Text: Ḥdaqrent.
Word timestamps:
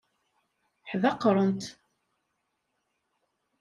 Ḥdaqrent. 0.89 1.63